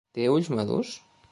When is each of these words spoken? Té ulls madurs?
Té 0.17 0.23
ulls 0.35 0.49
madurs? 0.61 0.95